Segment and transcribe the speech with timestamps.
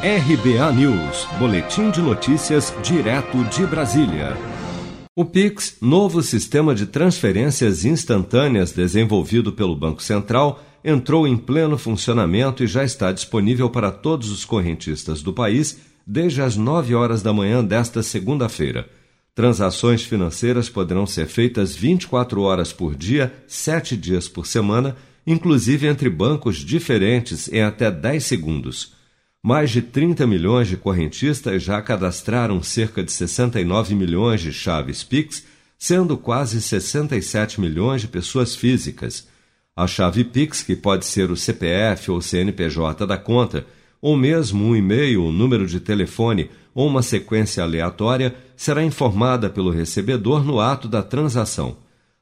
[0.00, 4.36] RBA News, Boletim de Notícias, direto de Brasília.
[5.12, 12.62] O Pix, novo sistema de transferências instantâneas desenvolvido pelo Banco Central, entrou em pleno funcionamento
[12.62, 17.32] e já está disponível para todos os correntistas do país desde as 9 horas da
[17.32, 18.88] manhã desta segunda-feira.
[19.34, 24.94] Transações financeiras poderão ser feitas 24 horas por dia, 7 dias por semana,
[25.26, 28.96] inclusive entre bancos diferentes em até 10 segundos.
[29.42, 35.44] Mais de 30 milhões de correntistas já cadastraram cerca de 69 milhões de chaves Pix,
[35.78, 39.28] sendo quase 67 milhões de pessoas físicas.
[39.76, 43.64] A chave Pix, que pode ser o CPF ou CNPJ da conta,
[44.02, 49.70] ou mesmo um e-mail, um número de telefone ou uma sequência aleatória, será informada pelo
[49.70, 51.76] recebedor no ato da transação.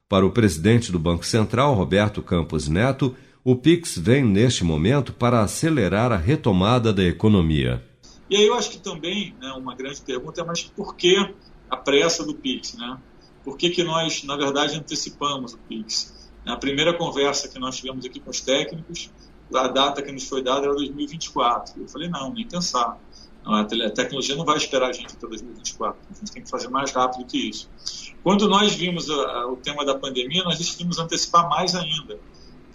[0.07, 3.15] Para o presidente do Banco Central, Roberto Campos Neto,
[3.49, 7.81] o Pix vem neste momento para acelerar a retomada da economia.
[8.29, 11.15] E aí eu acho que também né, uma grande pergunta é, mas por que
[11.69, 12.73] a pressa do Pix?
[12.73, 12.97] Né?
[13.45, 16.29] Por que, que nós, na verdade, antecipamos o Pix?
[16.43, 19.09] Na primeira conversa que nós tivemos aqui com os técnicos,
[19.53, 21.79] a data que nos foi dada era 2024.
[21.79, 22.99] Eu falei, não, nem pensar.
[23.45, 25.97] A tecnologia não vai esperar a gente até 2024.
[25.97, 27.69] A gente tem que fazer mais rápido que isso.
[28.21, 32.19] Quando nós vimos a, a, o tema da pandemia, nós decidimos antecipar mais ainda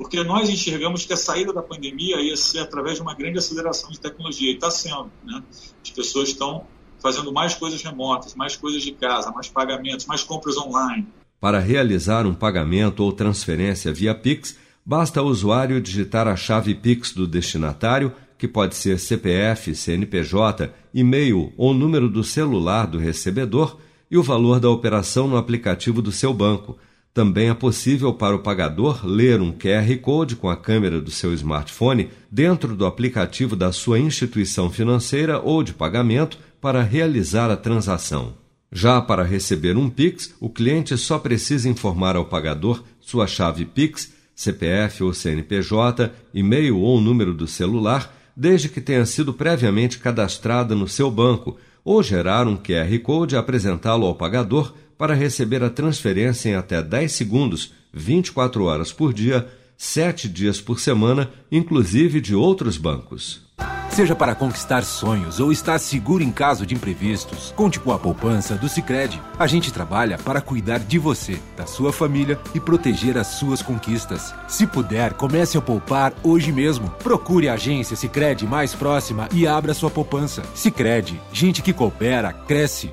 [0.02, 3.90] porque nós enxergamos que a saída da pandemia ia ser através de uma grande aceleração
[3.90, 5.10] de tecnologia, e está sendo.
[5.24, 5.40] Né?
[5.82, 6.66] As pessoas estão
[7.00, 11.06] fazendo mais coisas remotas, mais coisas de casa, mais pagamentos, mais compras online.
[11.40, 17.12] Para realizar um pagamento ou transferência via Pix, basta o usuário digitar a chave Pix
[17.12, 23.78] do destinatário, que pode ser CPF, CNPJ, e-mail ou número do celular do recebedor,
[24.10, 26.76] e o valor da operação no aplicativo do seu banco
[27.14, 31.34] também é possível para o pagador ler um QR Code com a câmera do seu
[31.34, 38.34] smartphone dentro do aplicativo da sua instituição financeira ou de pagamento para realizar a transação.
[38.72, 44.10] Já para receber um Pix, o cliente só precisa informar ao pagador sua chave Pix,
[44.34, 50.88] CPF ou CNPJ, e-mail ou número do celular, desde que tenha sido previamente cadastrada no
[50.88, 56.48] seu banco, ou gerar um QR Code e apresentá-lo ao pagador para receber a transferência
[56.48, 62.76] em até 10 segundos, 24 horas por dia, 7 dias por semana, inclusive de outros
[62.76, 63.42] bancos.
[63.90, 68.54] Seja para conquistar sonhos ou estar seguro em caso de imprevistos, conte com a poupança
[68.54, 69.20] do Sicredi.
[69.36, 74.32] A gente trabalha para cuidar de você, da sua família e proteger as suas conquistas.
[74.46, 76.88] Se puder, comece a poupar hoje mesmo.
[77.02, 80.44] Procure a agência Sicredi mais próxima e abra sua poupança.
[80.54, 82.92] Sicredi, gente que coopera cresce